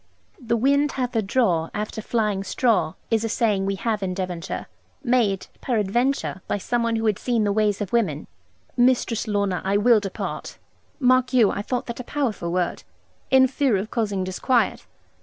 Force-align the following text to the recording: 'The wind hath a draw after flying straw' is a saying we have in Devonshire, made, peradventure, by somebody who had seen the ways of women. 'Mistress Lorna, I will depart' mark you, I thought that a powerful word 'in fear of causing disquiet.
'The 0.41 0.57
wind 0.57 0.93
hath 0.93 1.15
a 1.15 1.21
draw 1.21 1.69
after 1.75 2.01
flying 2.01 2.43
straw' 2.43 2.95
is 3.11 3.23
a 3.23 3.29
saying 3.29 3.67
we 3.67 3.75
have 3.75 4.01
in 4.01 4.15
Devonshire, 4.15 4.65
made, 5.03 5.45
peradventure, 5.61 6.41
by 6.47 6.57
somebody 6.57 6.97
who 6.97 7.05
had 7.05 7.19
seen 7.19 7.43
the 7.43 7.51
ways 7.51 7.81
of 7.81 7.93
women. 7.93 8.25
'Mistress 8.75 9.27
Lorna, 9.27 9.61
I 9.63 9.77
will 9.77 9.99
depart' 9.99 10.57
mark 10.99 11.33
you, 11.33 11.51
I 11.51 11.61
thought 11.61 11.85
that 11.85 11.99
a 11.99 12.03
powerful 12.03 12.51
word 12.51 12.81
'in 13.29 13.45
fear 13.45 13.77
of 13.77 13.91
causing 13.91 14.23
disquiet. 14.23 14.87